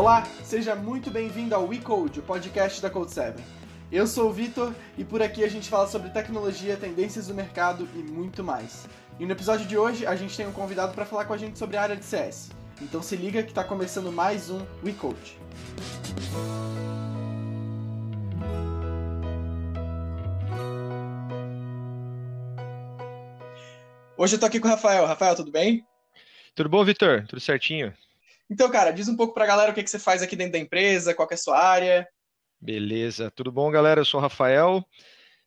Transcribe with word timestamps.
Olá, 0.00 0.26
seja 0.42 0.74
muito 0.74 1.10
bem-vindo 1.10 1.54
ao 1.54 1.68
WeCode, 1.68 2.20
o 2.20 2.22
podcast 2.22 2.80
da 2.80 2.90
Code7. 2.90 3.38
Eu 3.92 4.06
sou 4.06 4.30
o 4.30 4.32
Vitor 4.32 4.74
e 4.96 5.04
por 5.04 5.20
aqui 5.20 5.44
a 5.44 5.46
gente 5.46 5.68
fala 5.68 5.86
sobre 5.86 6.08
tecnologia, 6.08 6.74
tendências 6.74 7.26
do 7.26 7.34
mercado 7.34 7.86
e 7.94 7.98
muito 7.98 8.42
mais. 8.42 8.88
E 9.18 9.26
no 9.26 9.32
episódio 9.32 9.66
de 9.66 9.76
hoje 9.76 10.06
a 10.06 10.16
gente 10.16 10.34
tem 10.34 10.46
um 10.46 10.52
convidado 10.52 10.94
para 10.94 11.04
falar 11.04 11.26
com 11.26 11.34
a 11.34 11.36
gente 11.36 11.58
sobre 11.58 11.76
a 11.76 11.82
área 11.82 11.96
de 11.96 12.04
CS. 12.06 12.50
Então 12.80 13.02
se 13.02 13.14
liga 13.14 13.42
que 13.42 13.50
está 13.50 13.62
começando 13.62 14.10
mais 14.10 14.48
um 14.48 14.64
WeCode. 14.82 15.36
Hoje 24.16 24.36
eu 24.36 24.40
tô 24.40 24.46
aqui 24.46 24.58
com 24.58 24.66
o 24.66 24.70
Rafael. 24.70 25.04
Rafael, 25.04 25.36
tudo 25.36 25.52
bem? 25.52 25.84
Tudo 26.54 26.70
bom, 26.70 26.82
Vitor? 26.86 27.26
Tudo 27.28 27.38
certinho. 27.38 27.92
Então, 28.50 28.68
cara, 28.68 28.90
diz 28.90 29.06
um 29.06 29.16
pouco 29.16 29.32
pra 29.32 29.46
galera 29.46 29.70
o 29.70 29.74
que, 29.74 29.82
que 29.82 29.88
você 29.88 29.98
faz 29.98 30.22
aqui 30.22 30.34
dentro 30.34 30.54
da 30.54 30.58
empresa, 30.58 31.14
qual 31.14 31.28
é 31.30 31.34
a 31.34 31.36
sua 31.36 31.56
área. 31.56 32.08
Beleza. 32.60 33.30
Tudo 33.30 33.52
bom, 33.52 33.70
galera? 33.70 34.00
Eu 34.00 34.04
sou 34.04 34.18
o 34.18 34.22
Rafael, 34.22 34.84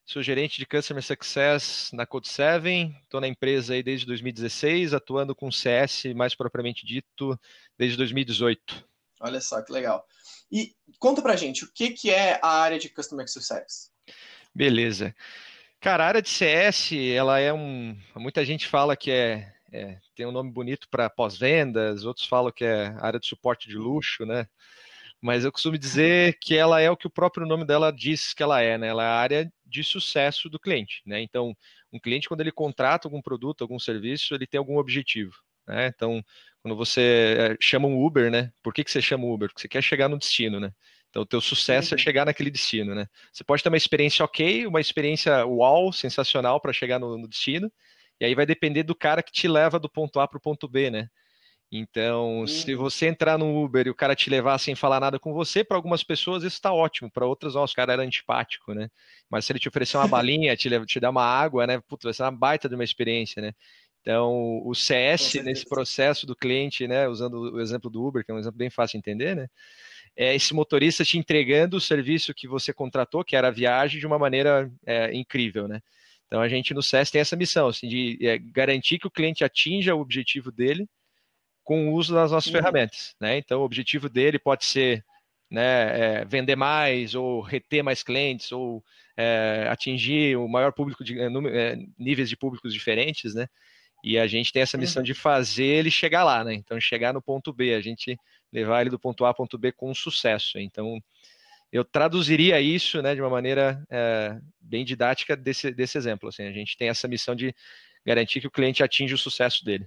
sou 0.06 0.22
gerente 0.22 0.58
de 0.58 0.66
Customer 0.66 1.02
Success 1.02 1.90
na 1.92 2.06
Code7. 2.06 2.92
Estou 3.02 3.20
na 3.20 3.28
empresa 3.28 3.74
aí 3.74 3.82
desde 3.82 4.06
2016, 4.06 4.94
atuando 4.94 5.34
com 5.34 5.52
CS, 5.52 6.06
mais 6.16 6.34
propriamente 6.34 6.86
dito, 6.86 7.38
desde 7.78 7.98
2018. 7.98 8.84
Olha 9.20 9.40
só, 9.40 9.62
que 9.62 9.72
legal. 9.72 10.04
E 10.50 10.74
conta 10.98 11.20
pra 11.20 11.36
gente, 11.36 11.64
o 11.64 11.72
que, 11.72 11.90
que 11.90 12.10
é 12.10 12.40
a 12.42 12.62
área 12.62 12.78
de 12.78 12.88
Customer 12.88 13.28
Success? 13.28 13.90
Beleza. 14.54 15.14
Cara, 15.78 16.04
a 16.04 16.08
área 16.08 16.22
de 16.22 16.30
CS, 16.30 16.92
ela 17.14 17.38
é 17.38 17.52
um. 17.52 17.96
Muita 18.16 18.44
gente 18.44 18.66
fala 18.66 18.96
que 18.96 19.10
é, 19.10 19.53
é 19.74 19.98
tem 20.14 20.26
um 20.26 20.32
nome 20.32 20.50
bonito 20.50 20.88
para 20.88 21.10
pós-vendas, 21.10 22.04
outros 22.04 22.26
falam 22.26 22.52
que 22.52 22.64
é 22.64 22.94
área 23.00 23.18
de 23.18 23.26
suporte 23.26 23.68
de 23.68 23.76
luxo, 23.76 24.24
né? 24.24 24.46
Mas 25.20 25.44
eu 25.44 25.50
costumo 25.50 25.78
dizer 25.78 26.38
que 26.40 26.54
ela 26.54 26.80
é 26.80 26.90
o 26.90 26.96
que 26.96 27.06
o 27.06 27.10
próprio 27.10 27.46
nome 27.46 27.64
dela 27.64 27.90
diz 27.90 28.34
que 28.34 28.42
ela 28.42 28.60
é, 28.60 28.76
né? 28.78 28.88
Ela 28.88 29.04
é 29.04 29.06
a 29.06 29.14
área 29.14 29.52
de 29.64 29.82
sucesso 29.82 30.48
do 30.50 30.60
cliente, 30.60 31.02
né? 31.06 31.20
Então, 31.22 31.56
um 31.92 31.98
cliente, 31.98 32.28
quando 32.28 32.42
ele 32.42 32.52
contrata 32.52 33.08
algum 33.08 33.22
produto, 33.22 33.62
algum 33.62 33.78
serviço, 33.78 34.34
ele 34.34 34.46
tem 34.46 34.58
algum 34.58 34.76
objetivo, 34.76 35.34
né? 35.66 35.86
Então, 35.88 36.22
quando 36.62 36.76
você 36.76 37.36
é, 37.38 37.56
chama 37.60 37.88
um 37.88 38.04
Uber, 38.04 38.30
né? 38.30 38.52
Por 38.62 38.72
que, 38.72 38.84
que 38.84 38.90
você 38.90 39.02
chama 39.02 39.26
Uber? 39.26 39.48
Porque 39.48 39.62
você 39.62 39.68
quer 39.68 39.82
chegar 39.82 40.08
no 40.08 40.18
destino, 40.18 40.60
né? 40.60 40.72
Então, 41.08 41.22
o 41.22 41.26
teu 41.26 41.40
sucesso 41.40 41.94
é 41.94 41.98
chegar 41.98 42.26
naquele 42.26 42.50
destino, 42.50 42.94
né? 42.94 43.06
Você 43.32 43.44
pode 43.44 43.62
ter 43.62 43.68
uma 43.68 43.76
experiência 43.76 44.24
ok, 44.24 44.66
uma 44.66 44.80
experiência 44.80 45.46
uau, 45.46 45.92
sensacional 45.92 46.60
para 46.60 46.72
chegar 46.72 46.98
no, 46.98 47.16
no, 47.16 47.28
destino, 47.28 47.72
e 48.20 48.24
aí 48.24 48.34
vai 48.34 48.46
depender 48.46 48.82
do 48.82 48.94
cara 48.94 49.22
que 49.22 49.32
te 49.32 49.48
leva 49.48 49.78
do 49.78 49.88
ponto 49.88 50.20
A 50.20 50.28
para 50.28 50.38
o 50.38 50.40
ponto 50.40 50.68
B, 50.68 50.90
né? 50.90 51.08
Então, 51.70 52.40
uhum. 52.40 52.46
se 52.46 52.74
você 52.74 53.06
entrar 53.06 53.36
no 53.36 53.64
Uber 53.64 53.86
e 53.86 53.90
o 53.90 53.94
cara 53.94 54.14
te 54.14 54.30
levar 54.30 54.58
sem 54.58 54.76
falar 54.76 55.00
nada 55.00 55.18
com 55.18 55.32
você, 55.32 55.64
para 55.64 55.76
algumas 55.76 56.04
pessoas 56.04 56.44
isso 56.44 56.56
está 56.56 56.72
ótimo, 56.72 57.10
para 57.10 57.26
outras, 57.26 57.54
nossa, 57.54 57.72
o 57.72 57.76
cara 57.76 57.94
era 57.94 58.02
antipático, 58.02 58.72
né? 58.72 58.88
Mas 59.28 59.44
se 59.44 59.52
ele 59.52 59.58
te 59.58 59.68
oferecer 59.68 59.96
uma 59.96 60.06
balinha, 60.08 60.56
te, 60.56 60.68
te 60.86 61.00
dar 61.00 61.10
uma 61.10 61.24
água, 61.24 61.66
né? 61.66 61.80
Putz, 61.88 62.04
vai 62.04 62.12
ser 62.14 62.22
uma 62.22 62.32
baita 62.32 62.68
de 62.68 62.74
uma 62.74 62.84
experiência, 62.84 63.42
né? 63.42 63.52
Então, 64.00 64.60
o 64.64 64.74
CS 64.74 65.34
nesse 65.42 65.66
processo 65.66 66.26
do 66.26 66.36
cliente, 66.36 66.86
né? 66.86 67.08
Usando 67.08 67.54
o 67.54 67.60
exemplo 67.60 67.90
do 67.90 68.04
Uber, 68.04 68.24
que 68.24 68.30
é 68.30 68.34
um 68.34 68.38
exemplo 68.38 68.58
bem 68.58 68.70
fácil 68.70 68.92
de 68.92 68.98
entender, 68.98 69.34
né? 69.34 69.48
é, 70.16 70.34
esse 70.34 70.54
motorista 70.54 71.04
te 71.04 71.18
entregando 71.18 71.76
o 71.76 71.80
serviço 71.80 72.34
que 72.34 72.46
você 72.46 72.72
contratou, 72.72 73.24
que 73.24 73.34
era 73.36 73.48
a 73.48 73.52
viagem, 73.52 73.98
de 73.98 74.06
uma 74.06 74.18
maneira 74.18 74.70
é, 74.86 75.14
incrível, 75.14 75.66
né? 75.66 75.80
Então 76.34 76.42
a 76.42 76.48
gente 76.48 76.74
no 76.74 76.82
SES 76.82 77.12
tem 77.12 77.20
essa 77.20 77.36
missão, 77.36 77.68
assim, 77.68 77.86
de 77.86 78.18
é, 78.20 78.38
garantir 78.38 78.98
que 78.98 79.06
o 79.06 79.10
cliente 79.10 79.44
atinja 79.44 79.94
o 79.94 80.00
objetivo 80.00 80.50
dele 80.50 80.88
com 81.62 81.88
o 81.88 81.92
uso 81.92 82.12
das 82.12 82.32
nossas 82.32 82.52
uhum. 82.52 82.58
ferramentas, 82.58 83.14
né? 83.20 83.38
Então 83.38 83.60
o 83.60 83.64
objetivo 83.64 84.08
dele 84.08 84.36
pode 84.36 84.64
ser 84.64 85.04
né, 85.48 86.22
é, 86.22 86.24
vender 86.24 86.56
mais 86.56 87.14
ou 87.14 87.40
reter 87.40 87.84
mais 87.84 88.02
clientes 88.02 88.50
ou 88.50 88.82
é, 89.16 89.68
atingir 89.70 90.36
o 90.36 90.48
maior 90.48 90.72
público 90.72 91.04
de 91.04 91.16
é, 91.20 91.76
níveis 91.96 92.28
de 92.28 92.36
públicos 92.36 92.72
diferentes, 92.72 93.32
né? 93.32 93.46
E 94.02 94.18
a 94.18 94.26
gente 94.26 94.52
tem 94.52 94.60
essa 94.60 94.76
missão 94.76 95.02
uhum. 95.02 95.06
de 95.06 95.14
fazer 95.14 95.66
ele 95.66 95.88
chegar 95.88 96.24
lá, 96.24 96.42
né? 96.42 96.52
Então 96.52 96.80
chegar 96.80 97.14
no 97.14 97.22
ponto 97.22 97.52
B, 97.52 97.74
a 97.74 97.80
gente 97.80 98.18
levar 98.52 98.80
ele 98.80 98.90
do 98.90 98.98
ponto 98.98 99.24
A 99.24 99.28
ao 99.28 99.34
ponto 99.36 99.56
B 99.56 99.70
com 99.70 99.94
sucesso. 99.94 100.58
Então, 100.58 101.00
eu 101.74 101.84
traduziria 101.84 102.60
isso 102.60 103.02
né, 103.02 103.16
de 103.16 103.20
uma 103.20 103.28
maneira 103.28 103.84
é, 103.90 104.38
bem 104.60 104.84
didática 104.84 105.36
desse, 105.36 105.72
desse 105.72 105.98
exemplo. 105.98 106.28
Assim, 106.28 106.44
a 106.44 106.52
gente 106.52 106.76
tem 106.76 106.88
essa 106.88 107.08
missão 107.08 107.34
de 107.34 107.52
garantir 108.06 108.40
que 108.40 108.46
o 108.46 108.50
cliente 108.50 108.80
atinja 108.80 109.16
o 109.16 109.18
sucesso 109.18 109.64
dele. 109.64 109.84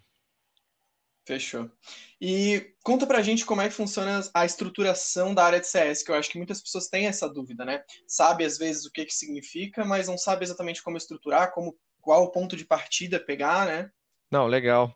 Fechou. 1.25 1.71
E 2.19 2.73
conta 2.83 3.07
pra 3.07 3.21
gente 3.21 3.45
como 3.45 3.61
é 3.61 3.69
que 3.69 3.73
funciona 3.73 4.19
a 4.33 4.45
estruturação 4.45 5.33
da 5.33 5.45
área 5.45 5.61
de 5.61 5.67
CS, 5.67 6.03
que 6.03 6.11
eu 6.11 6.15
acho 6.15 6.29
que 6.29 6.37
muitas 6.37 6.61
pessoas 6.61 6.89
têm 6.89 7.07
essa 7.07 7.29
dúvida, 7.29 7.63
né? 7.63 7.81
Sabe 8.05 8.43
às 8.43 8.57
vezes 8.57 8.85
o 8.85 8.91
que, 8.91 9.05
que 9.05 9.13
significa, 9.13 9.85
mas 9.85 10.09
não 10.09 10.17
sabe 10.17 10.43
exatamente 10.43 10.83
como 10.83 10.97
estruturar, 10.97 11.53
como 11.53 11.73
qual 12.01 12.23
o 12.23 12.31
ponto 12.31 12.57
de 12.57 12.65
partida 12.65 13.17
pegar, 13.17 13.65
né? 13.65 13.89
Não, 14.29 14.45
legal. 14.45 14.93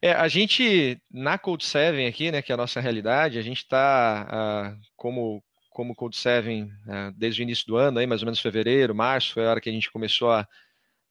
É, 0.00 0.12
a 0.12 0.26
gente, 0.26 0.98
na 1.10 1.36
Code 1.36 1.66
7 1.66 2.06
aqui, 2.06 2.30
né, 2.30 2.40
que 2.40 2.50
é 2.50 2.54
a 2.54 2.58
nossa 2.58 2.80
realidade, 2.80 3.38
a 3.38 3.42
gente 3.42 3.58
está, 3.58 4.26
ah, 4.30 4.76
como, 4.96 5.42
como 5.78 5.94
Code 5.94 6.16
7, 6.16 6.68
ah, 6.88 7.12
desde 7.16 7.40
o 7.40 7.44
início 7.44 7.64
do 7.64 7.76
ano, 7.76 8.00
aí, 8.00 8.06
mais 8.06 8.20
ou 8.20 8.26
menos 8.26 8.40
fevereiro, 8.40 8.92
março, 8.96 9.34
foi 9.34 9.46
a 9.46 9.50
hora 9.50 9.60
que 9.60 9.70
a 9.70 9.72
gente 9.72 9.92
começou 9.92 10.28
a, 10.28 10.44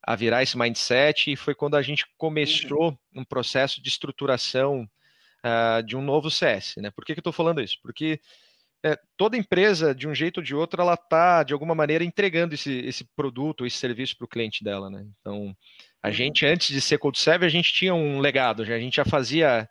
a 0.04 0.14
virar 0.14 0.44
esse 0.44 0.58
mindset, 0.58 1.32
e 1.32 1.38
foi 1.38 1.56
quando 1.56 1.78
a 1.78 1.82
gente 1.82 2.06
começou 2.18 2.90
uhum. 2.90 3.22
um 3.22 3.24
processo 3.24 3.82
de 3.82 3.88
estruturação 3.88 4.86
ah, 5.42 5.80
de 5.80 5.96
um 5.96 6.02
novo 6.02 6.30
CS. 6.30 6.76
Né? 6.80 6.92
Por 6.92 7.06
que, 7.06 7.14
que 7.14 7.20
eu 7.20 7.22
estou 7.22 7.32
falando 7.32 7.62
isso? 7.62 7.78
Porque 7.82 8.20
é, 8.84 9.00
toda 9.16 9.38
empresa, 9.38 9.96
de 9.96 10.06
um 10.06 10.14
jeito 10.14 10.42
ou 10.42 10.44
de 10.44 10.54
outro, 10.54 10.82
ela 10.82 10.96
está, 10.96 11.44
de 11.44 11.54
alguma 11.54 11.74
maneira, 11.74 12.04
entregando 12.04 12.54
esse, 12.54 12.80
esse 12.80 13.06
produto, 13.16 13.66
esse 13.66 13.78
serviço 13.78 14.18
para 14.18 14.26
o 14.26 14.30
cliente 14.30 14.66
dela. 14.66 14.90
Né? 14.90 15.08
Então, 15.22 15.56
a 16.04 16.12
gente, 16.12 16.46
antes 16.46 16.68
de 16.68 16.82
ser 16.82 16.98
Code 16.98 17.20
Serve, 17.20 17.46
a 17.46 17.50
gente 17.50 17.72
tinha 17.72 17.96
um 17.96 18.20
legado, 18.20 18.64
a 18.64 18.80
gente 18.80 18.98
já 18.98 19.06
fazia 19.06 19.70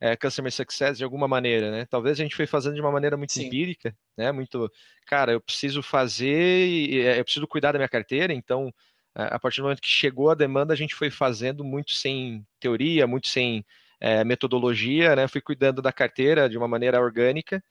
é, 0.00 0.16
Customer 0.16 0.52
Success 0.52 0.98
de 0.98 1.04
alguma 1.04 1.26
maneira, 1.26 1.70
né? 1.70 1.86
Talvez 1.86 2.18
a 2.18 2.22
gente 2.22 2.36
foi 2.36 2.46
fazendo 2.46 2.74
de 2.74 2.80
uma 2.80 2.92
maneira 2.92 3.16
muito 3.16 3.32
Sim. 3.32 3.46
empírica, 3.46 3.96
né? 4.16 4.30
Muito, 4.30 4.70
cara, 5.06 5.32
eu 5.32 5.40
preciso 5.40 5.82
fazer, 5.82 6.94
é, 6.94 7.18
eu 7.18 7.24
preciso 7.24 7.46
cuidar 7.46 7.72
da 7.72 7.78
minha 7.78 7.88
carteira, 7.88 8.32
então, 8.32 8.72
a 9.14 9.38
partir 9.38 9.60
do 9.60 9.64
momento 9.64 9.80
que 9.80 9.88
chegou 9.88 10.30
a 10.30 10.34
demanda, 10.34 10.74
a 10.74 10.76
gente 10.76 10.94
foi 10.94 11.10
fazendo 11.10 11.64
muito 11.64 11.92
sem 11.92 12.46
teoria, 12.60 13.06
muito 13.06 13.28
sem 13.28 13.64
é, 13.98 14.22
metodologia, 14.24 15.16
né? 15.16 15.26
Fui 15.26 15.40
cuidando 15.40 15.80
da 15.80 15.92
carteira 15.92 16.48
de 16.48 16.58
uma 16.58 16.68
maneira 16.68 17.00
orgânica, 17.00 17.62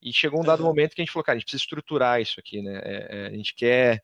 e 0.00 0.12
chegou 0.12 0.40
um 0.40 0.44
dado 0.44 0.60
uhum. 0.60 0.66
momento 0.66 0.94
que 0.94 1.00
a 1.00 1.04
gente 1.04 1.12
falou, 1.12 1.24
cara, 1.24 1.36
a 1.36 1.38
gente 1.38 1.46
precisa 1.46 1.62
estruturar 1.62 2.20
isso 2.20 2.38
aqui, 2.38 2.62
né? 2.62 2.80
É, 2.84 3.26
a 3.26 3.30
gente 3.30 3.54
quer 3.54 4.02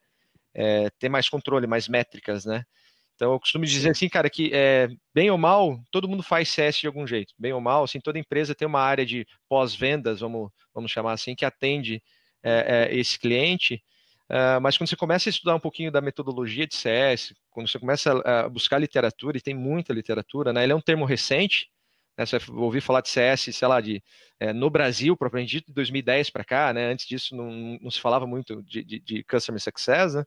ter 0.98 1.08
mais 1.08 1.28
controle, 1.28 1.66
mais 1.66 1.88
métricas, 1.88 2.44
né? 2.44 2.64
Então 3.14 3.32
eu 3.32 3.40
costumo 3.40 3.64
dizer 3.64 3.90
assim, 3.90 4.08
cara, 4.08 4.28
que 4.28 4.50
é, 4.52 4.88
bem 5.14 5.30
ou 5.30 5.38
mal, 5.38 5.80
todo 5.90 6.08
mundo 6.08 6.22
faz 6.22 6.48
CS 6.48 6.78
de 6.78 6.86
algum 6.86 7.06
jeito. 7.06 7.34
Bem 7.38 7.52
ou 7.52 7.60
mal, 7.60 7.84
assim, 7.84 8.00
toda 8.00 8.18
empresa 8.18 8.54
tem 8.54 8.66
uma 8.66 8.80
área 8.80 9.06
de 9.06 9.26
pós-vendas, 9.48 10.20
vamos, 10.20 10.50
vamos 10.74 10.90
chamar 10.90 11.12
assim, 11.12 11.34
que 11.34 11.44
atende 11.44 12.02
é, 12.42 12.88
é, 12.90 12.96
esse 12.96 13.18
cliente. 13.18 13.82
Uh, 14.30 14.60
mas 14.62 14.78
quando 14.78 14.88
você 14.88 14.96
começa 14.96 15.28
a 15.28 15.30
estudar 15.30 15.54
um 15.54 15.60
pouquinho 15.60 15.92
da 15.92 16.00
metodologia 16.00 16.66
de 16.66 16.74
CS, 16.74 17.34
quando 17.50 17.68
você 17.68 17.78
começa 17.78 18.12
a, 18.24 18.48
buscar 18.48 18.78
literatura, 18.78 19.36
e 19.36 19.42
tem 19.42 19.54
muita 19.54 19.92
literatura, 19.92 20.52
né? 20.52 20.62
Ele 20.62 20.72
é 20.72 20.74
um 20.74 20.80
termo 20.80 21.04
recente, 21.04 21.68
né? 22.16 22.24
Você 22.24 22.38
vai 22.38 22.56
ouvir 22.56 22.80
falar 22.80 23.02
de 23.02 23.10
CS, 23.10 23.54
sei 23.54 23.68
lá, 23.68 23.80
de, 23.80 24.02
é, 24.40 24.52
no 24.52 24.70
Brasil, 24.70 25.16
propriamente 25.16 25.50
dito, 25.50 25.66
de 25.66 25.74
2010 25.74 26.30
para 26.30 26.44
cá, 26.44 26.72
né? 26.72 26.90
Antes 26.90 27.06
disso 27.06 27.36
não, 27.36 27.78
não 27.80 27.90
se 27.90 28.00
falava 28.00 28.26
muito 28.26 28.62
de, 28.62 28.82
de, 28.82 29.00
de 29.00 29.24
Customer 29.24 29.60
Success, 29.60 30.14
né? 30.14 30.24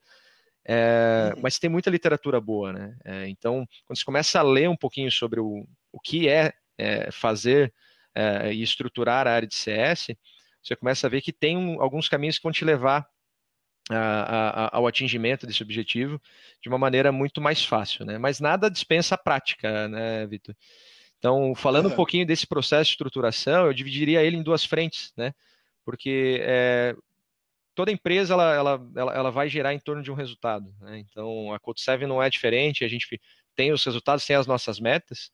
É, 0.67 1.31
uhum. 1.35 1.41
Mas 1.43 1.59
tem 1.59 1.69
muita 1.69 1.89
literatura 1.89 2.41
boa, 2.41 2.73
né? 2.73 2.97
É, 3.05 3.27
então, 3.29 3.67
quando 3.85 3.97
você 3.97 4.05
começa 4.05 4.39
a 4.39 4.43
ler 4.43 4.67
um 4.67 4.75
pouquinho 4.75 5.11
sobre 5.11 5.39
o, 5.39 5.67
o 5.91 5.99
que 5.99 6.27
é, 6.27 6.53
é 6.77 7.11
fazer 7.11 7.73
é, 8.15 8.51
e 8.51 8.63
estruturar 8.63 9.27
a 9.27 9.31
área 9.31 9.47
de 9.47 9.55
CS, 9.55 10.07
você 10.63 10.75
começa 10.75 11.05
a 11.05 11.09
ver 11.09 11.21
que 11.21 11.31
tem 11.31 11.55
um, 11.55 11.81
alguns 11.81 12.09
caminhos 12.09 12.37
que 12.37 12.43
vão 12.43 12.51
te 12.51 12.65
levar 12.65 13.07
a, 13.91 13.97
a, 14.65 14.77
ao 14.77 14.87
atingimento 14.87 15.45
desse 15.45 15.61
objetivo 15.61 16.19
de 16.61 16.67
uma 16.67 16.77
maneira 16.77 17.11
muito 17.11 17.39
mais 17.39 17.63
fácil, 17.63 18.03
né? 18.03 18.17
Mas 18.17 18.39
nada 18.39 18.69
dispensa 18.69 19.13
a 19.13 19.17
prática, 19.17 19.87
né, 19.87 20.25
Vitor? 20.25 20.55
Então, 21.19 21.53
falando 21.55 21.85
uhum. 21.85 21.91
um 21.91 21.95
pouquinho 21.95 22.25
desse 22.25 22.47
processo 22.47 22.85
de 22.85 22.93
estruturação, 22.93 23.67
eu 23.67 23.73
dividiria 23.73 24.23
ele 24.23 24.37
em 24.37 24.43
duas 24.43 24.65
frentes, 24.65 25.13
né? 25.15 25.33
Porque 25.83 26.39
é, 26.41 26.95
toda 27.75 27.91
empresa 27.91 28.33
ela, 28.33 28.55
ela, 28.55 28.91
ela, 28.95 29.13
ela, 29.13 29.31
vai 29.31 29.49
gerar 29.49 29.73
em 29.73 29.79
torno 29.79 30.01
de 30.01 30.11
um 30.11 30.15
resultado. 30.15 30.73
Né? 30.79 30.99
Então 30.99 31.53
a 31.53 31.59
Code 31.59 31.81
7 31.81 32.05
não 32.05 32.23
é 32.23 32.29
diferente, 32.29 32.83
a 32.83 32.87
gente 32.87 33.19
tem 33.55 33.71
os 33.71 33.83
resultados, 33.83 34.25
tem 34.25 34.35
as 34.35 34.47
nossas 34.47 34.79
metas, 34.79 35.29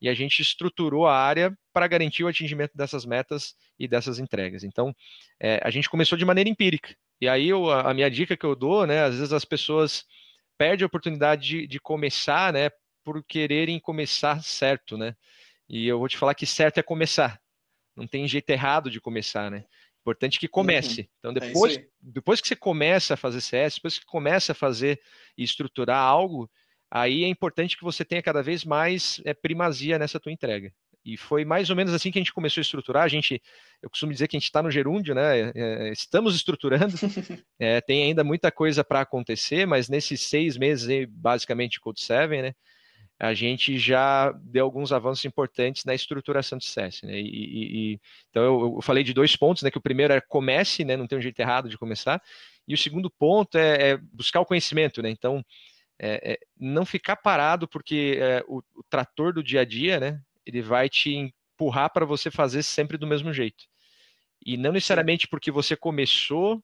e 0.00 0.08
a 0.08 0.14
gente 0.14 0.42
estruturou 0.42 1.06
a 1.06 1.16
área 1.16 1.56
para 1.72 1.86
garantir 1.86 2.24
o 2.24 2.28
atingimento 2.28 2.76
dessas 2.76 3.06
metas 3.06 3.54
e 3.78 3.88
dessas 3.88 4.18
entregas. 4.18 4.64
Então 4.64 4.94
é, 5.40 5.60
a 5.62 5.70
gente 5.70 5.88
começou 5.88 6.18
de 6.18 6.24
maneira 6.24 6.50
empírica. 6.50 6.94
E 7.20 7.28
aí 7.28 7.48
eu, 7.48 7.70
a 7.70 7.94
minha 7.94 8.10
dica 8.10 8.36
que 8.36 8.44
eu 8.44 8.56
dou, 8.56 8.86
né, 8.86 9.04
às 9.04 9.14
vezes 9.14 9.32
as 9.32 9.44
pessoas 9.44 10.04
perdem 10.58 10.84
a 10.84 10.86
oportunidade 10.86 11.46
de, 11.46 11.66
de 11.66 11.80
começar, 11.80 12.52
né, 12.52 12.70
por 13.04 13.22
quererem 13.24 13.78
começar 13.78 14.42
certo, 14.42 14.96
né? 14.96 15.14
E 15.68 15.86
eu 15.86 15.98
vou 15.98 16.08
te 16.08 16.16
falar 16.16 16.34
que 16.34 16.46
certo 16.46 16.78
é 16.78 16.82
começar. 16.82 17.40
Não 17.96 18.06
tem 18.06 18.26
jeito 18.26 18.50
errado 18.50 18.90
de 18.90 19.00
começar, 19.00 19.50
né? 19.50 19.64
Importante 20.04 20.38
que 20.38 20.46
comece. 20.46 21.00
Uhum. 21.00 21.06
Então, 21.18 21.30
é 21.30 21.34
depois, 21.40 21.76
é 21.78 21.86
depois 21.98 22.40
que 22.42 22.48
você 22.48 22.54
começa 22.54 23.14
a 23.14 23.16
fazer 23.16 23.40
CS, 23.40 23.76
depois 23.76 23.98
que 23.98 24.04
começa 24.04 24.52
a 24.52 24.54
fazer 24.54 25.00
e 25.36 25.42
estruturar 25.42 25.98
algo, 25.98 26.50
aí 26.90 27.24
é 27.24 27.28
importante 27.28 27.74
que 27.74 27.82
você 27.82 28.04
tenha 28.04 28.22
cada 28.22 28.42
vez 28.42 28.66
mais 28.66 29.22
é, 29.24 29.32
primazia 29.32 29.98
nessa 29.98 30.20
tua 30.20 30.30
entrega. 30.30 30.70
E 31.02 31.16
foi 31.16 31.42
mais 31.44 31.70
ou 31.70 31.76
menos 31.76 31.94
assim 31.94 32.10
que 32.10 32.18
a 32.18 32.20
gente 32.20 32.34
começou 32.34 32.60
a 32.60 32.62
estruturar. 32.62 33.02
A 33.02 33.08
gente, 33.08 33.42
eu 33.82 33.88
costumo 33.88 34.12
dizer 34.12 34.28
que 34.28 34.36
a 34.36 34.40
gente 34.40 34.46
está 34.46 34.62
no 34.62 34.70
gerúndio, 34.70 35.14
né? 35.14 35.52
É 35.54 35.90
estamos 35.90 36.34
estruturando. 36.34 36.94
É, 37.58 37.80
tem 37.82 38.04
ainda 38.04 38.22
muita 38.22 38.52
coisa 38.52 38.84
para 38.84 39.00
acontecer, 39.00 39.66
mas 39.66 39.88
nesses 39.88 40.20
seis 40.22 40.56
meses, 40.56 41.06
basicamente, 41.10 41.80
Code 41.80 42.00
7, 42.00 42.42
né? 42.42 42.54
A 43.28 43.34
gente 43.34 43.78
já 43.78 44.32
deu 44.32 44.64
alguns 44.64 44.92
avanços 44.92 45.24
importantes 45.24 45.84
na 45.84 45.94
estruturação 45.94 46.58
do 46.58 46.64
CS, 46.64 47.02
né? 47.02 47.18
E, 47.20 47.92
e, 47.94 48.00
então 48.30 48.42
eu, 48.42 48.74
eu, 48.76 48.82
falei 48.82 49.02
de 49.02 49.12
dois 49.12 49.36
pontos, 49.36 49.62
né? 49.62 49.70
Que 49.70 49.78
o 49.78 49.82
primeiro 49.82 50.12
é 50.12 50.20
comece, 50.20 50.84
né? 50.84 50.96
Não 50.96 51.06
tem 51.06 51.18
um 51.18 51.22
jeito 51.22 51.38
errado 51.40 51.68
de 51.68 51.78
começar. 51.78 52.22
E 52.66 52.74
o 52.74 52.78
segundo 52.78 53.10
ponto 53.10 53.56
é, 53.56 53.90
é 53.90 53.96
buscar 53.96 54.40
o 54.40 54.46
conhecimento, 54.46 55.02
né? 55.02 55.10
Então 55.10 55.44
é, 55.98 56.32
é, 56.32 56.38
não 56.58 56.84
ficar 56.84 57.16
parado, 57.16 57.68
porque 57.68 58.18
é, 58.20 58.44
o, 58.48 58.58
o, 58.74 58.82
trator 58.88 59.32
do 59.32 59.42
dia 59.42 59.60
a 59.60 59.64
dia, 59.64 60.00
né? 60.00 60.20
ele 60.44 60.60
vai 60.60 60.88
te 60.88 61.14
empurrar 61.14 61.90
para 61.90 62.04
você 62.04 62.30
fazer 62.30 62.62
sempre 62.62 62.98
do 62.98 63.06
mesmo 63.06 63.32
jeito. 63.32 63.64
E 64.44 64.56
não 64.56 64.72
necessariamente 64.72 65.26
porque 65.28 65.50
você 65.50 65.76
começou, 65.76 66.62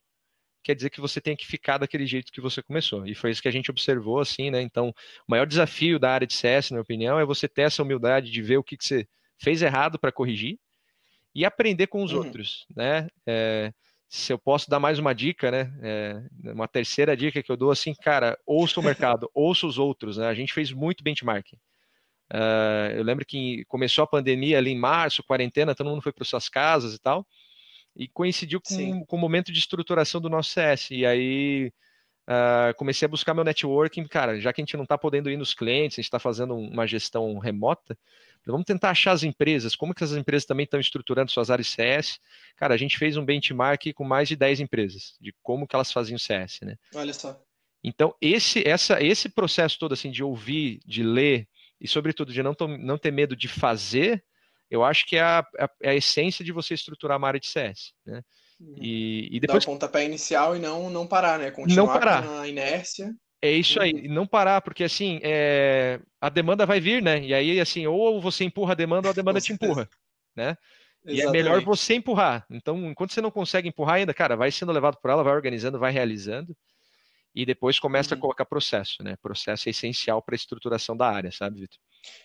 quer 0.63 0.75
dizer 0.75 0.91
que 0.91 1.01
você 1.01 1.21
tem 1.21 1.37
que 1.37 1.47
ficar 1.47 1.79
daquele 1.79 2.07
jeito 2.07 2.33
que 2.33 2.41
você 2.41 2.63
começou. 2.63 3.07
E 3.07 3.15
foi 3.15 3.31
isso 3.31 3.43
que 3.43 3.49
a 3.49 3.53
gente 3.53 3.71
observou, 3.71 4.21
assim, 4.21 4.51
né? 4.51 4.61
Então, 4.61 4.89
o 4.91 5.31
maior 5.31 5.47
desafio 5.47 5.99
da 5.99 6.13
área 6.13 6.27
de 6.27 6.35
CS, 6.35 6.71
na 6.71 6.77
minha 6.77 6.83
opinião, 6.83 7.19
é 7.19 7.25
você 7.25 7.49
ter 7.49 7.63
essa 7.63 7.83
humildade 7.83 8.31
de 8.31 8.43
ver 8.43 8.59
o 8.59 8.65
que, 8.65 8.77
que 8.77 8.85
você 8.85 9.07
fez 9.39 9.63
errado 9.63 9.99
para 9.99 10.13
corrigir 10.13 10.59
e 11.35 11.45
aprender 11.45 11.87
com 11.87 12.03
os 12.03 12.13
uhum. 12.13 12.19
outros, 12.19 12.67
né? 12.75 13.09
É, 13.27 13.73
se 14.09 14.33
eu 14.33 14.39
posso 14.39 14.69
dar 14.69 14.81
mais 14.81 14.99
uma 14.99 15.15
dica, 15.15 15.51
né? 15.51 15.73
É, 15.83 16.23
uma 16.53 16.67
terceira 16.67 17.17
dica 17.17 17.43
que 17.43 17.51
eu 17.51 17.57
dou, 17.57 17.71
assim, 17.71 17.95
cara, 17.95 18.39
ouça 18.45 18.81
o 18.81 18.83
mercado, 18.83 19.31
ouça 19.35 19.67
os 19.67 19.79
outros, 19.79 20.17
né? 20.17 20.27
A 20.27 20.35
gente 20.35 20.53
fez 20.53 20.73
muito 20.73 21.05
benchmarking. 21.05 21.57
Uh, 22.33 22.95
eu 22.95 23.03
lembro 23.03 23.27
que 23.27 23.65
começou 23.67 24.05
a 24.05 24.07
pandemia 24.07 24.59
ali 24.59 24.71
em 24.71 24.79
março, 24.79 25.23
quarentena, 25.23 25.75
todo 25.75 25.91
mundo 25.91 26.03
foi 26.03 26.13
para 26.13 26.25
suas 26.25 26.49
casas 26.49 26.95
e 26.95 26.99
tal, 26.99 27.27
e 27.95 28.09
coincidiu 28.09 28.61
com, 28.61 29.05
com 29.05 29.17
o 29.17 29.21
momento 29.21 29.53
de 29.53 29.59
estruturação 29.59 30.21
do 30.21 30.29
nosso 30.29 30.51
CS. 30.51 30.91
E 30.91 31.05
aí 31.05 31.73
uh, 32.29 32.75
comecei 32.77 33.07
a 33.07 33.09
buscar 33.09 33.35
meu 33.35 33.45
networking, 33.45 34.07
cara, 34.07 34.41
já 34.41 34.53
que 34.53 34.61
a 34.61 34.65
gente 34.65 34.77
não 34.77 34.85
está 34.85 34.97
podendo 34.97 35.31
ir 35.31 35.37
nos 35.37 35.55
clientes, 35.55 35.99
a 35.99 36.01
gente 36.01 36.07
está 36.07 36.19
fazendo 36.19 36.55
uma 36.55 36.87
gestão 36.87 37.39
remota, 37.39 37.99
vamos 38.47 38.65
tentar 38.65 38.91
achar 38.91 39.13
as 39.13 39.23
empresas, 39.23 39.77
como 39.77 39.95
que 39.95 40.05
as 40.05 40.13
empresas 40.13 40.47
também 40.47 40.65
estão 40.65 40.81
estruturando 40.81 41.31
suas 41.31 41.51
áreas 41.51 41.69
CS. 41.69 42.19
Cara, 42.57 42.75
a 42.75 42.77
gente 42.77 42.99
fez 42.99 43.17
um 43.17 43.25
benchmark 43.25 43.93
com 43.95 44.05
mais 44.05 44.29
de 44.29 44.37
10 44.37 44.61
empresas, 44.61 45.17
de 45.21 45.35
como 45.43 45.67
que 45.67 45.75
elas 45.75 45.93
faziam 45.93 46.19
CS, 46.19 46.61
né? 46.63 46.77
Olha 46.95 47.13
só. 47.13 47.41
Então, 47.83 48.15
esse, 48.21 48.67
essa, 48.67 49.03
esse 49.03 49.29
processo 49.29 49.79
todo, 49.79 49.93
assim, 49.93 50.11
de 50.11 50.23
ouvir, 50.23 50.81
de 50.85 51.03
ler, 51.03 51.49
e, 51.81 51.89
sobretudo, 51.89 52.33
de 52.33 52.43
não, 52.43 52.55
não 52.79 52.99
ter 52.99 53.11
medo 53.11 53.35
de 53.35 53.49
fazer, 53.49 54.23
eu 54.71 54.85
acho 54.85 55.07
que 55.07 55.17
é 55.17 55.21
a, 55.21 55.41
a, 55.59 55.71
é 55.83 55.91
a 55.91 55.95
essência 55.95 56.45
de 56.45 56.53
você 56.53 56.75
estruturar 56.75 57.19
uma 57.19 57.29
área 57.29 57.41
de 57.41 57.49
CS. 57.49 57.93
Né? 58.07 58.23
E, 58.77 59.29
e 59.33 59.41
depois... 59.41 59.65
Dar 59.65 59.71
o 59.71 59.75
pontapé 59.75 60.05
inicial 60.05 60.57
e 60.57 60.59
não, 60.59 60.89
não 60.89 61.07
parar, 61.07 61.39
né? 61.39 61.51
Continuar 61.51 61.87
não 61.87 61.93
parar. 61.93 62.23
na 62.23 62.47
inércia. 62.47 63.13
É 63.43 63.51
isso 63.51 63.81
aí, 63.81 64.07
não 64.07 64.27
parar, 64.27 64.61
porque 64.61 64.85
assim, 64.85 65.19
é... 65.23 65.99
a 66.21 66.29
demanda 66.29 66.67
vai 66.67 66.79
vir, 66.79 67.03
né? 67.03 67.23
E 67.23 67.33
aí, 67.33 67.59
assim, 67.59 67.87
ou 67.87 68.21
você 68.21 68.45
empurra 68.45 68.73
a 68.73 68.77
demanda 68.77 69.09
ou 69.09 69.13
a 69.13 69.15
demanda 69.15 69.41
te 69.41 69.53
empurra, 69.53 69.89
né? 70.37 70.57
Exatamente. 71.07 71.25
E 71.25 71.27
é 71.27 71.31
melhor 71.31 71.65
você 71.65 71.95
empurrar. 71.95 72.45
Então, 72.51 72.91
enquanto 72.91 73.15
você 73.15 73.23
não 73.23 73.31
consegue 73.31 73.69
empurrar 73.69 73.95
ainda, 73.95 74.13
cara, 74.13 74.37
vai 74.37 74.53
sendo 74.53 74.73
levado 74.73 74.99
por 75.01 75.11
ela, 75.11 75.25
vai 75.25 75.33
organizando, 75.33 75.79
vai 75.79 75.91
realizando 75.91 76.55
e 77.35 77.47
depois 77.47 77.79
começa 77.79 78.15
uhum. 78.15 78.19
a 78.19 78.21
colocar 78.21 78.45
processo, 78.45 79.03
né? 79.03 79.17
Processo 79.23 79.69
é 79.69 79.71
essencial 79.71 80.21
para 80.21 80.35
a 80.35 80.37
estruturação 80.37 80.97
da 80.97 81.09
área, 81.09 81.31
sabe, 81.31 81.61
Vitor? 81.61 81.79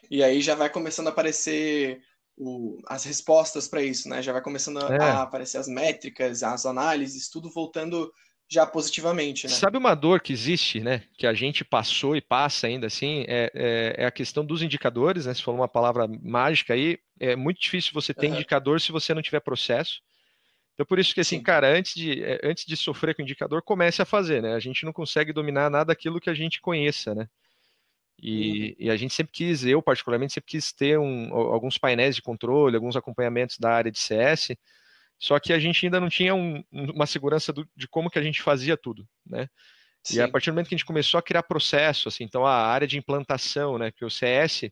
E 0.09 0.24
aí 0.24 0.42
já 0.42 0.56
vai 0.56 0.69
começando 0.69 1.07
a 1.07 1.12
aparecer 1.12 2.01
o, 2.37 2.77
as 2.87 3.03
respostas 3.03 3.67
para 3.67 3.81
isso, 3.81 4.09
né? 4.09 4.21
Já 4.21 4.33
vai 4.33 4.41
começando 4.41 4.77
a, 4.83 4.93
é. 4.93 4.99
a, 4.99 5.21
aparecer 5.21 5.57
as 5.57 5.67
métricas, 5.67 6.43
as 6.43 6.65
análises, 6.65 7.29
tudo 7.29 7.49
voltando 7.49 8.11
já 8.47 8.65
positivamente, 8.65 9.47
né? 9.47 9.53
Sabe 9.53 9.77
uma 9.77 9.95
dor 9.95 10.21
que 10.21 10.31
existe, 10.31 10.79
né? 10.79 11.03
Que 11.17 11.25
a 11.25 11.33
gente 11.33 11.65
passou 11.65 12.15
e 12.15 12.21
passa 12.21 12.67
ainda 12.67 12.87
assim, 12.87 13.25
é, 13.27 13.51
é, 13.53 13.95
é 14.03 14.05
a 14.05 14.11
questão 14.11 14.45
dos 14.45 14.61
indicadores, 14.61 15.25
né? 15.25 15.33
Você 15.33 15.41
falou 15.41 15.61
uma 15.61 15.67
palavra 15.67 16.07
mágica 16.21 16.73
aí, 16.73 16.99
é 17.19 17.35
muito 17.35 17.59
difícil 17.59 17.91
você 17.93 18.13
ter 18.13 18.27
uhum. 18.27 18.35
indicador 18.35 18.79
se 18.79 18.91
você 18.91 19.13
não 19.13 19.21
tiver 19.21 19.39
processo. 19.39 20.01
Então, 20.73 20.85
por 20.85 20.99
isso 20.99 21.13
que, 21.13 21.21
assim, 21.21 21.37
Sim. 21.37 21.43
cara, 21.43 21.69
antes 21.69 21.95
de, 21.95 22.21
é, 22.21 22.41
antes 22.43 22.65
de 22.65 22.75
sofrer 22.75 23.15
com 23.15 23.21
o 23.21 23.25
indicador, 23.25 23.61
comece 23.61 24.01
a 24.01 24.05
fazer, 24.05 24.41
né? 24.41 24.53
A 24.53 24.59
gente 24.59 24.85
não 24.85 24.91
consegue 24.91 25.31
dominar 25.31 25.69
nada 25.69 25.85
daquilo 25.85 26.19
que 26.19 26.29
a 26.29 26.33
gente 26.33 26.61
conheça, 26.61 27.15
né? 27.15 27.27
E, 28.21 28.75
uhum. 28.79 28.85
e, 28.85 28.89
a 28.89 28.95
gente 28.95 29.13
sempre 29.13 29.33
quis, 29.33 29.65
eu 29.65 29.81
particularmente, 29.81 30.33
sempre 30.33 30.51
quis 30.51 30.71
ter 30.71 30.97
um, 30.97 31.33
alguns 31.33 31.77
painéis 31.77 32.15
de 32.15 32.21
controle, 32.21 32.75
alguns 32.75 32.95
acompanhamentos 32.95 33.57
da 33.57 33.71
área 33.71 33.91
de 33.91 34.00
CS, 34.00 34.56
só 35.19 35.39
que 35.39 35.53
a 35.53 35.59
gente 35.59 35.85
ainda 35.85 36.00
não 36.00 36.09
tinha 36.09 36.33
um, 36.33 36.63
uma 36.71 37.06
segurança 37.06 37.51
do, 37.51 37.67
de 37.75 37.88
como 37.88 38.09
que 38.09 38.19
a 38.19 38.23
gente 38.23 38.41
fazia 38.41 38.77
tudo, 38.77 39.07
né? 39.25 39.50
Sim. 40.03 40.17
E 40.17 40.21
a 40.21 40.27
partir 40.27 40.51
do 40.51 40.53
momento 40.53 40.69
que 40.69 40.75
a 40.75 40.77
gente 40.77 40.85
começou 40.85 41.17
a 41.17 41.23
criar 41.23 41.44
processo, 41.44 42.07
assim, 42.07 42.23
então 42.23 42.45
a 42.45 42.67
área 42.67 42.88
de 42.88 42.97
implantação, 42.97 43.77
né, 43.77 43.91
que 43.91 44.06
o 44.06 44.09
CS 44.09 44.69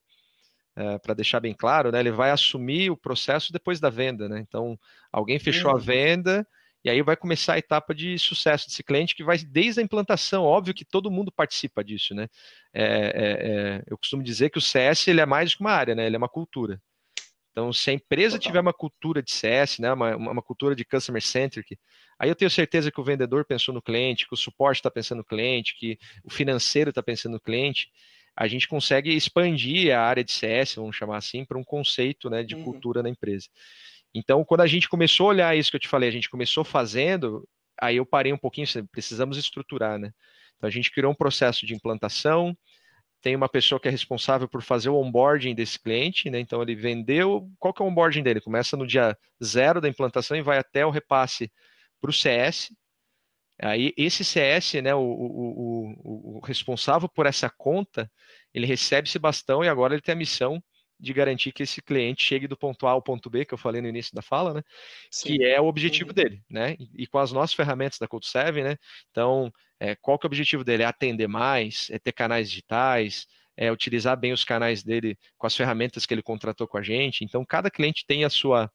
é, 0.76 0.98
para 1.00 1.14
deixar 1.14 1.40
bem 1.40 1.54
claro, 1.54 1.92
né, 1.92 2.00
ele 2.00 2.12
vai 2.12 2.32
assumir 2.32 2.92
o 2.92 2.98
processo 2.98 3.52
depois 3.52 3.80
da 3.80 3.90
venda, 3.90 4.28
né? 4.30 4.40
Então, 4.40 4.80
alguém 5.12 5.40
fechou 5.40 5.72
uhum. 5.72 5.78
a 5.78 5.80
venda 5.80 6.48
e 6.84 6.90
aí 6.90 7.02
vai 7.02 7.16
começar 7.16 7.54
a 7.54 7.58
etapa 7.58 7.96
de 7.96 8.20
sucesso 8.20 8.68
desse 8.68 8.84
cliente 8.84 9.16
que 9.16 9.24
vai 9.24 9.38
desde 9.38 9.80
a 9.80 9.84
implantação. 9.84 10.44
Óbvio 10.44 10.74
que 10.74 10.84
todo 10.84 11.10
mundo 11.10 11.32
participa 11.32 11.84
disso, 11.84 12.14
né? 12.14 12.28
É, 12.74 12.84
é, 12.84 13.48
é 13.80 13.84
eu 13.88 13.98
costumo 13.98 14.22
dizer 14.22 14.50
que 14.50 14.58
o 14.58 14.62
CS 14.62 15.08
ele 15.08 15.22
é 15.22 15.26
mais 15.26 15.52
do 15.52 15.58
que 15.58 15.64
uma 15.64 15.72
área, 15.72 15.96
né? 15.96 16.06
Ele 16.06 16.16
é 16.16 16.18
uma 16.18 16.30
cultura. 16.30 16.82
Então, 17.54 17.72
se 17.72 17.92
a 17.92 17.94
empresa 17.94 18.38
Total. 18.38 18.48
tiver 18.48 18.60
uma 18.60 18.74
cultura 18.74 19.22
de 19.22 19.32
CS, 19.32 19.78
né, 19.78 19.94
uma, 19.94 20.16
uma 20.16 20.42
cultura 20.42 20.76
de 20.76 20.84
customer 20.84 21.22
centric, 21.22 21.78
aí 22.18 22.28
eu 22.28 22.36
tenho 22.36 22.50
certeza 22.50 22.92
que 22.92 23.00
o 23.00 23.04
vendedor 23.04 23.46
pensou 23.46 23.72
no 23.72 23.82
cliente, 23.82 24.28
que 24.28 24.34
o 24.34 24.38
suporte 24.38 24.80
está 24.80 24.90
pensando 24.90 25.20
no 25.20 25.24
cliente, 25.24 25.78
que 25.78 26.00
o 26.24 26.32
financeiro 26.32 26.90
está 26.90 27.04
pensando 27.04 27.34
no 27.34 27.40
cliente, 27.40 27.92
a 28.36 28.48
gente 28.48 28.68
consegue 28.68 29.16
expandir 29.16 29.96
a 29.96 30.02
área 30.02 30.24
de 30.24 30.32
CS, 30.32 30.76
vamos 30.76 30.96
chamar 30.96 31.18
assim, 31.18 31.46
para 31.46 31.58
um 31.58 31.64
conceito 31.64 32.28
né, 32.28 32.44
de 32.44 32.56
uhum. 32.56 32.64
cultura 32.64 33.04
na 33.04 33.10
empresa. 33.10 33.48
Então, 34.14 34.44
quando 34.46 34.62
a 34.62 34.68
gente 34.68 34.88
começou 34.88 35.28
a 35.28 35.30
olhar 35.30 35.58
isso 35.58 35.72
que 35.72 35.78
eu 35.78 35.82
te 35.82 35.88
falei, 35.88 36.10
a 36.10 36.12
gente 36.12 36.30
começou 36.30 36.64
fazendo, 36.64 37.48
aí 37.82 37.98
eu 37.98 38.06
parei 38.06 38.32
um 38.32 38.38
pouquinho, 38.38 38.68
precisamos 38.92 39.38
estruturar, 39.38 39.98
né? 39.98 40.12
Então, 40.58 40.68
a 40.68 40.72
gente 40.72 40.92
criou 40.92 41.12
um 41.12 41.16
processo 41.16 41.66
de 41.66 41.74
implantação, 41.74 42.56
tem 43.22 43.36
uma 43.36 43.50
pessoa 43.50 43.80
que 43.80 43.88
é 43.88 43.92
responsável 43.92 44.48
por 44.48 44.62
fazer 44.62 44.90
o 44.90 44.98
onboarding 44.98 45.56
desse 45.56 45.80
cliente, 45.80 46.30
né? 46.30 46.40
Então, 46.40 46.62
ele 46.62 46.76
vendeu, 46.76 47.50
qual 47.60 47.74
que 47.74 47.82
é 47.82 47.86
o 47.86 47.88
onboarding 47.88 48.22
dele? 48.22 48.42
Começa 48.42 48.78
no 48.78 48.86
dia 48.86 49.18
zero 49.44 49.82
da 49.82 49.90
implantação 49.90 50.38
e 50.38 50.42
vai 50.42 50.58
até 50.58 50.86
o 50.86 50.92
repasse 50.92 51.52
para 52.00 52.10
o 52.10 52.14
CS, 52.14 52.70
Aí 53.62 53.94
esse 53.96 54.24
CS, 54.24 54.74
né, 54.82 54.96
o, 54.96 55.00
o, 55.00 55.98
o, 56.04 56.38
o, 56.38 56.40
responsável 56.46 57.08
por 57.08 57.26
essa 57.26 57.50
conta, 57.50 58.12
ele 58.54 58.66
recebe 58.66 59.08
esse 59.08 59.20
bastão 59.20 59.64
e 59.64 59.70
agora 59.70 59.94
ele 59.94 60.02
tem 60.02 60.14
a 60.14 60.18
missão 60.18 60.62
de 61.00 61.14
garantir 61.14 61.52
que 61.52 61.64
esse 61.64 61.82
cliente 61.82 62.24
chegue 62.24 62.48
do 62.48 62.58
ponto 62.58 62.88
A 62.88 62.92
ao 62.92 63.02
ponto 63.02 63.30
B, 63.30 63.46
que 63.46 63.54
eu 63.54 63.58
falei 63.58 63.82
no 63.82 63.88
início 63.88 64.14
da 64.16 64.22
fala, 64.22 64.54
né? 64.54 64.64
Sim. 65.12 65.38
Que 65.38 65.44
é 65.44 65.60
o 65.60 65.66
objetivo 65.66 66.10
uhum. 66.10 66.16
dele, 66.16 66.44
né? 66.50 66.76
E, 66.96 67.06
com 67.08 67.20
as 67.20 67.32
nossas 67.32 67.56
ferramentas 67.56 68.00
da 68.00 68.08
Code 68.08 68.28
7, 68.28 68.62
né? 68.64 68.78
Então, 69.12 69.52
é, 69.80 69.96
qual 69.96 70.18
que 70.18 70.26
é 70.26 70.28
o 70.28 70.30
objetivo 70.30 70.64
dele? 70.64 70.84
É 70.84 70.86
atender 70.86 71.28
mais, 71.28 71.90
é 71.92 72.00
ter 72.00 72.14
canais 72.14 72.50
digitais, 72.50 73.28
é 73.58 73.72
utilizar 73.72 74.18
bem 74.18 74.32
os 74.32 74.44
canais 74.44 74.84
dele 74.84 75.18
com 75.38 75.48
as 75.48 75.56
ferramentas 75.56 76.06
que 76.06 76.14
ele 76.14 76.24
contratou 76.24 76.68
com 76.68 76.78
a 76.78 76.82
gente. 76.82 77.24
Então, 77.24 77.46
cada 77.46 77.70
cliente 77.70 78.06
tem 78.06 78.24
a 78.24 78.30
sua, 78.30 78.72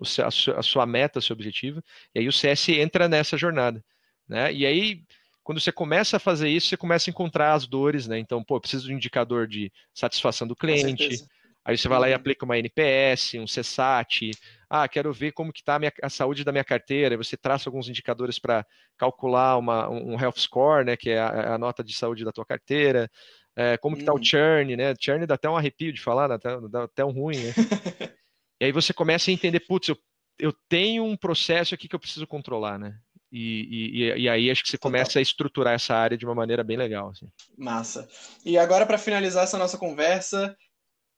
a 0.00 0.30
sua, 0.30 0.58
a 0.58 0.62
sua 0.62 0.86
meta, 0.86 1.18
o 1.18 1.22
seu 1.22 1.34
objetivo, 1.34 1.82
e 2.14 2.20
aí 2.20 2.28
o 2.28 2.32
CS 2.32 2.68
entra 2.70 3.08
nessa 3.08 3.36
jornada. 3.36 3.84
Né? 4.28 4.52
E 4.52 4.64
aí, 4.64 5.02
quando 5.42 5.60
você 5.60 5.72
começa 5.72 6.16
a 6.16 6.20
fazer 6.20 6.48
isso, 6.48 6.68
você 6.68 6.76
começa 6.76 7.10
a 7.10 7.12
encontrar 7.12 7.54
as 7.54 7.66
dores, 7.66 8.06
né? 8.06 8.18
Então, 8.18 8.42
pô, 8.42 8.56
eu 8.56 8.60
preciso 8.60 8.86
de 8.86 8.92
um 8.92 8.96
indicador 8.96 9.46
de 9.48 9.72
satisfação 9.92 10.46
do 10.46 10.54
cliente. 10.54 11.24
Aí 11.64 11.78
você 11.78 11.88
vai 11.88 11.98
lá 11.98 12.08
e 12.08 12.10
uhum. 12.10 12.16
aplica 12.16 12.44
uma 12.44 12.58
NPS, 12.58 13.34
um 13.34 13.44
CSAT. 13.44 14.32
Ah, 14.68 14.88
quero 14.88 15.12
ver 15.12 15.32
como 15.32 15.52
que 15.52 15.60
está 15.60 15.76
a, 15.76 16.06
a, 16.06 16.10
saúde 16.10 16.44
da 16.44 16.50
minha 16.50 16.64
carteira. 16.64 17.16
Você 17.16 17.36
traça 17.36 17.68
alguns 17.68 17.88
indicadores 17.88 18.38
para 18.38 18.66
calcular 18.98 19.56
uma, 19.56 19.88
um 19.88 20.18
health 20.18 20.38
score, 20.38 20.84
né? 20.84 20.96
Que 20.96 21.10
é 21.10 21.20
a, 21.20 21.54
a 21.54 21.58
nota 21.58 21.84
de 21.84 21.94
saúde 21.94 22.24
da 22.24 22.32
tua 22.32 22.44
carteira. 22.44 23.08
É, 23.54 23.76
como 23.76 23.94
que 23.94 24.02
está 24.02 24.12
o 24.12 24.16
uhum. 24.16 24.24
churn, 24.24 24.76
né? 24.76 24.94
Churn 25.00 25.24
dá 25.26 25.34
até 25.34 25.48
um 25.48 25.56
arrepio 25.56 25.92
de 25.92 26.00
falar, 26.00 26.26
dá 26.26 26.34
até, 26.34 26.60
dá 26.68 26.84
até 26.84 27.04
um 27.04 27.12
ruim, 27.12 27.36
né? 27.36 27.52
e 28.60 28.64
aí 28.64 28.72
você 28.72 28.92
começa 28.92 29.30
a 29.30 29.34
entender, 29.34 29.60
putz, 29.60 29.88
eu, 29.88 29.96
eu 30.38 30.52
tenho 30.68 31.04
um 31.04 31.16
processo 31.16 31.74
aqui 31.74 31.86
que 31.86 31.94
eu 31.94 32.00
preciso 32.00 32.26
controlar, 32.26 32.78
né? 32.78 32.96
E, 33.30 34.02
e, 34.02 34.22
e, 34.22 34.28
aí 34.28 34.50
acho 34.50 34.62
que 34.62 34.68
você 34.68 34.76
começa 34.76 35.18
a 35.18 35.22
estruturar 35.22 35.72
essa 35.72 35.94
área 35.94 36.18
de 36.18 36.26
uma 36.26 36.34
maneira 36.34 36.62
bem 36.62 36.76
legal. 36.76 37.10
Assim. 37.10 37.26
Massa. 37.56 38.06
E 38.44 38.58
agora, 38.58 38.84
para 38.84 38.98
finalizar 38.98 39.44
essa 39.44 39.56
nossa 39.56 39.78
conversa, 39.78 40.54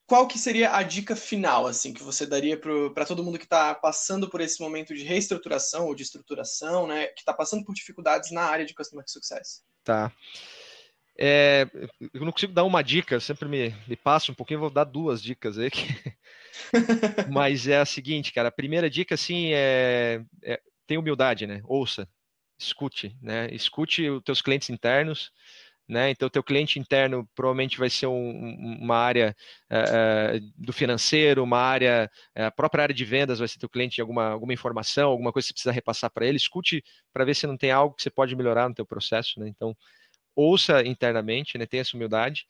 qual 0.06 0.28
que 0.28 0.38
seria 0.38 0.76
a 0.76 0.82
dica 0.82 1.16
final, 1.16 1.66
assim, 1.66 1.92
que 1.92 2.02
você 2.02 2.26
daria 2.26 2.58
para 2.58 3.06
todo 3.06 3.22
mundo 3.22 3.38
que 3.38 3.44
está 3.44 3.74
passando 3.74 4.28
por 4.28 4.40
esse 4.40 4.60
momento 4.60 4.94
de 4.94 5.02
reestruturação 5.02 5.86
ou 5.86 5.94
de 5.94 6.02
estruturação, 6.02 6.86
né, 6.86 7.06
que 7.08 7.20
está 7.20 7.32
passando 7.32 7.64
por 7.64 7.74
dificuldades 7.74 8.30
na 8.30 8.42
área 8.42 8.66
de 8.66 8.74
Customer 8.74 9.04
Success? 9.06 9.62
Tá. 9.82 10.12
É, 11.16 11.66
eu 12.12 12.24
não 12.24 12.32
consigo 12.32 12.52
dar 12.52 12.64
uma 12.64 12.82
dica, 12.82 13.20
sempre 13.20 13.48
me, 13.48 13.74
me 13.86 13.96
passo 13.96 14.32
um 14.32 14.34
pouquinho, 14.34 14.60
vou 14.60 14.70
dar 14.70 14.84
duas 14.84 15.22
dicas 15.22 15.58
aí. 15.58 15.70
Que... 15.70 15.86
Mas 17.30 17.66
é 17.66 17.78
a 17.78 17.86
seguinte, 17.86 18.32
cara, 18.32 18.48
a 18.48 18.52
primeira 18.52 18.90
dica, 18.90 19.14
assim, 19.14 19.52
é, 19.52 20.22
é 20.42 20.60
tem 20.86 20.98
humildade, 20.98 21.46
né? 21.46 21.62
Ouça, 21.64 22.08
escute, 22.58 23.16
né? 23.22 23.48
Escute 23.52 24.08
os 24.08 24.22
teus 24.22 24.42
clientes 24.42 24.68
internos, 24.70 25.32
né? 25.88 26.10
Então, 26.10 26.28
teu 26.28 26.42
cliente 26.42 26.78
interno 26.78 27.28
provavelmente 27.34 27.78
vai 27.78 27.90
ser 27.90 28.06
um, 28.06 28.78
uma 28.80 28.96
área 28.96 29.36
uh, 29.70 30.52
do 30.56 30.72
financeiro, 30.72 31.42
uma 31.42 31.58
área, 31.58 32.10
a 32.34 32.50
própria 32.50 32.82
área 32.82 32.94
de 32.94 33.04
vendas 33.04 33.38
vai 33.38 33.48
ser 33.48 33.58
teu 33.58 33.68
cliente 33.68 33.96
de 33.96 34.00
alguma, 34.00 34.28
alguma 34.28 34.52
informação, 34.52 35.10
alguma 35.10 35.32
coisa 35.32 35.46
que 35.46 35.50
você 35.50 35.54
precisa 35.54 35.72
repassar 35.72 36.10
para 36.10 36.26
ele. 36.26 36.36
Escute 36.36 36.82
para 37.12 37.24
ver 37.24 37.34
se 37.34 37.46
não 37.46 37.56
tem 37.56 37.70
algo 37.70 37.94
que 37.94 38.02
você 38.02 38.10
pode 38.10 38.34
melhorar 38.34 38.68
no 38.68 38.74
teu 38.74 38.86
processo, 38.86 39.38
né? 39.40 39.48
Então, 39.48 39.76
ouça 40.34 40.84
internamente, 40.86 41.58
né? 41.58 41.66
Tenha 41.66 41.82
essa 41.82 41.96
humildade 41.96 42.46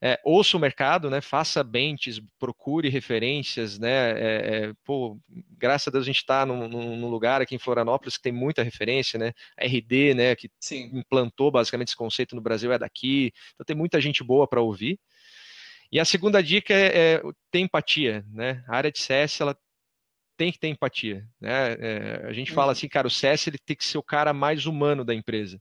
é, 0.00 0.20
ouça 0.24 0.56
o 0.56 0.60
mercado, 0.60 1.08
né, 1.08 1.20
faça 1.20 1.64
benches, 1.64 2.20
procure 2.38 2.88
referências, 2.88 3.78
né, 3.78 4.10
é, 4.12 4.66
é, 4.68 4.72
pô, 4.84 5.18
graças 5.56 5.88
a 5.88 5.90
Deus 5.90 6.04
a 6.04 6.06
gente 6.06 6.16
está 6.16 6.44
num, 6.44 6.68
num, 6.68 7.08
lugar 7.08 7.40
aqui 7.40 7.54
em 7.54 7.58
Florianópolis 7.58 8.16
que 8.16 8.22
tem 8.22 8.32
muita 8.32 8.62
referência, 8.62 9.18
né, 9.18 9.32
a 9.58 9.64
RD, 9.64 10.14
né, 10.14 10.36
que 10.36 10.50
Sim. 10.60 10.90
implantou 10.92 11.50
basicamente 11.50 11.88
esse 11.88 11.96
conceito 11.96 12.34
no 12.34 12.42
Brasil 12.42 12.72
é 12.72 12.78
daqui, 12.78 13.32
então 13.54 13.64
tem 13.64 13.76
muita 13.76 14.00
gente 14.00 14.22
boa 14.22 14.46
para 14.46 14.60
ouvir. 14.60 14.98
E 15.90 16.00
a 16.00 16.04
segunda 16.04 16.42
dica 16.42 16.74
é, 16.74 17.14
é 17.14 17.22
ter 17.50 17.60
empatia, 17.60 18.24
né, 18.32 18.64
a 18.68 18.76
área 18.76 18.92
de 18.92 18.98
CS, 18.98 19.40
ela 19.40 19.56
tem 20.36 20.52
que 20.52 20.58
ter 20.58 20.68
empatia, 20.68 21.26
né, 21.40 21.76
é, 21.78 22.26
a 22.26 22.32
gente 22.32 22.52
fala 22.52 22.68
uhum. 22.68 22.72
assim, 22.72 22.88
cara, 22.88 23.06
o 23.06 23.10
CS 23.10 23.46
ele 23.46 23.58
tem 23.58 23.76
que 23.76 23.84
ser 23.84 23.98
o 23.98 24.02
cara 24.02 24.32
mais 24.32 24.66
humano 24.66 25.04
da 25.04 25.14
empresa, 25.14 25.60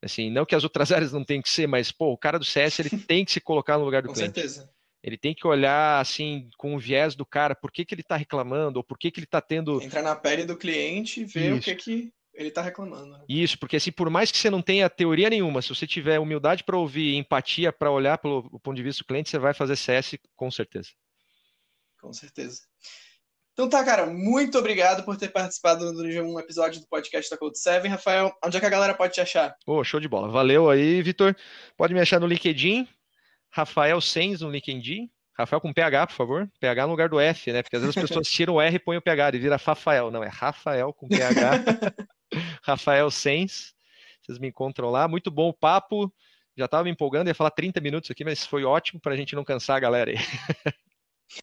Assim, 0.00 0.30
não 0.30 0.46
que 0.46 0.54
as 0.54 0.62
outras 0.62 0.90
áreas 0.92 1.12
não 1.12 1.24
tenham 1.24 1.42
que 1.42 1.50
ser, 1.50 1.66
mas 1.66 1.90
pô, 1.90 2.12
o 2.12 2.18
cara 2.18 2.38
do 2.38 2.44
CS 2.44 2.78
ele 2.78 2.90
tem 3.06 3.24
que 3.24 3.32
se 3.32 3.40
colocar 3.40 3.78
no 3.78 3.84
lugar 3.84 4.02
do 4.02 4.08
com 4.08 4.14
cliente. 4.14 4.30
Com 4.30 4.40
certeza. 4.40 4.70
Ele 5.02 5.16
tem 5.16 5.34
que 5.34 5.46
olhar 5.46 6.00
assim 6.00 6.48
com 6.56 6.74
o 6.74 6.78
viés 6.78 7.14
do 7.14 7.24
cara, 7.24 7.54
por 7.54 7.70
que, 7.70 7.84
que 7.84 7.94
ele 7.94 8.02
está 8.02 8.16
reclamando, 8.16 8.78
ou 8.78 8.84
por 8.84 8.98
que, 8.98 9.10
que 9.10 9.20
ele 9.20 9.26
está 9.26 9.40
tendo. 9.40 9.80
Entrar 9.80 10.02
na 10.02 10.16
pele 10.16 10.44
do 10.44 10.56
cliente 10.56 11.20
e 11.20 11.24
ver 11.24 11.50
Isso. 11.50 11.58
o 11.58 11.62
que, 11.62 11.74
que 11.74 12.12
ele 12.34 12.48
está 12.48 12.62
reclamando. 12.62 13.18
Né? 13.18 13.24
Isso, 13.28 13.58
porque 13.58 13.76
assim, 13.76 13.90
por 13.90 14.08
mais 14.08 14.30
que 14.30 14.38
você 14.38 14.48
não 14.48 14.62
tenha 14.62 14.88
teoria 14.88 15.28
nenhuma, 15.28 15.60
se 15.60 15.70
você 15.70 15.86
tiver 15.86 16.20
humildade 16.20 16.62
para 16.64 16.76
ouvir, 16.76 17.16
empatia 17.16 17.72
para 17.72 17.90
olhar 17.90 18.18
pelo 18.18 18.48
ponto 18.60 18.74
de 18.74 18.82
vista 18.82 19.02
do 19.02 19.06
cliente, 19.06 19.28
você 19.28 19.38
vai 19.38 19.52
fazer 19.52 19.76
CS 19.76 20.16
com 20.36 20.50
certeza. 20.50 20.90
Com 22.00 22.12
certeza. 22.12 22.62
Então 23.52 23.68
tá, 23.68 23.84
cara, 23.84 24.06
muito 24.06 24.56
obrigado 24.56 25.04
por 25.04 25.16
ter 25.16 25.32
participado 25.32 25.92
de 25.92 26.20
um 26.20 26.38
episódio 26.38 26.80
do 26.80 26.86
podcast 26.86 27.28
da 27.28 27.36
Code 27.36 27.58
7. 27.58 27.88
Rafael, 27.88 28.32
onde 28.44 28.56
é 28.56 28.60
que 28.60 28.66
a 28.66 28.70
galera 28.70 28.94
pode 28.94 29.14
te 29.14 29.20
achar? 29.20 29.56
Oh, 29.66 29.82
show 29.82 29.98
de 29.98 30.06
bola. 30.06 30.28
Valeu 30.28 30.70
aí, 30.70 31.02
Vitor. 31.02 31.34
Pode 31.76 31.92
me 31.92 31.98
achar 31.98 32.20
no 32.20 32.26
LinkedIn, 32.28 32.86
Rafael 33.58 34.00
Sens 34.00 34.40
no 34.40 34.50
LinkedIn. 34.50 35.10
Rafael 35.36 35.60
com 35.60 35.72
PH, 35.72 36.08
por 36.08 36.14
favor. 36.14 36.50
PH 36.60 36.86
no 36.86 36.92
lugar 36.92 37.08
do 37.08 37.18
F, 37.18 37.52
né? 37.52 37.62
Porque 37.62 37.76
às 37.76 37.82
vezes 37.82 37.96
as 37.96 38.02
pessoas 38.02 38.28
tiram 38.28 38.54
o 38.54 38.60
R 38.60 38.76
e 38.76 38.78
põem 38.78 38.98
o 38.98 39.02
PH 39.02 39.30
e 39.34 39.38
vira 39.38 39.56
Rafael. 39.56 40.10
Não, 40.10 40.22
é 40.22 40.28
Rafael 40.28 40.92
com 40.92 41.08
PH. 41.08 41.64
Rafael 42.62 43.10
Sens. 43.10 43.74
Vocês 44.22 44.38
me 44.38 44.48
encontram 44.48 44.90
lá. 44.90 45.08
Muito 45.08 45.30
bom 45.30 45.48
o 45.48 45.52
papo. 45.52 46.12
Já 46.56 46.66
estava 46.66 46.84
me 46.84 46.90
empolgando, 46.90 47.28
ia 47.28 47.34
falar 47.34 47.52
30 47.52 47.80
minutos 47.80 48.10
aqui, 48.10 48.24
mas 48.24 48.44
foi 48.44 48.64
ótimo 48.64 49.00
para 49.00 49.14
a 49.14 49.16
gente 49.16 49.34
não 49.36 49.44
cansar 49.44 49.76
a 49.76 49.80
galera 49.80 50.10
aí. 50.10 50.16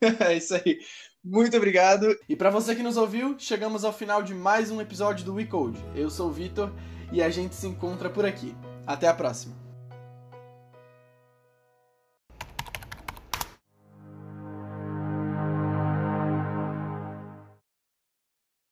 é 0.30 0.36
isso 0.36 0.56
aí. 0.56 0.80
Muito 1.24 1.56
obrigado. 1.56 2.08
E 2.28 2.36
para 2.36 2.50
você 2.50 2.76
que 2.76 2.84
nos 2.84 2.98
ouviu, 2.98 3.36
chegamos 3.40 3.86
ao 3.86 3.94
final 3.94 4.22
de 4.22 4.34
mais 4.34 4.72
um 4.72 4.82
episódio 4.82 5.26
do 5.26 5.36
WeCode. 5.36 5.80
Eu 5.96 6.10
sou 6.10 6.30
o 6.30 6.34
Vitor 6.34 6.72
e 7.12 7.22
a 7.22 7.30
gente 7.30 7.56
se 7.56 7.68
encontra 7.68 8.10
por 8.10 8.26
aqui. 8.26 8.54
Até 8.86 9.08
a 9.08 9.14
próxima. 9.14 9.65